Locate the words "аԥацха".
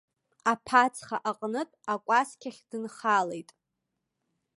0.51-1.17